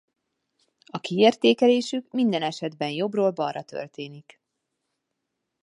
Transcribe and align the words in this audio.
A 0.85 0.99
kiértékelésük 0.99 2.11
minden 2.11 2.41
esetben 2.41 2.89
jobbról 2.89 3.31
balra 3.31 3.63
történik. 3.63 4.41